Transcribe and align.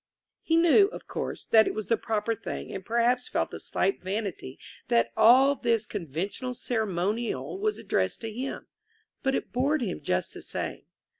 He 0.41 0.55
knew, 0.57 0.87
of 0.87 1.07
course, 1.07 1.45
that 1.45 1.67
it 1.67 1.75
was 1.75 1.87
the 1.87 1.95
proper 1.95 2.33
thing, 2.33 2.73
and 2.73 2.83
perhaps 2.83 3.29
felt 3.29 3.53
a 3.53 3.59
slight 3.59 4.01
vanity 4.01 4.57
that 4.87 5.11
all 5.15 5.53
this 5.53 5.85
conventional 5.85 6.55
ceremonial 6.55 7.59
was 7.59 7.77
addressed 7.77 8.21
to 8.21 8.33
him. 8.33 8.65
But 9.21 9.35
it 9.35 9.53
bored 9.53 9.83
him 9.83 10.01
just 10.01 10.33
the 10.33 10.41
same. 10.41 10.85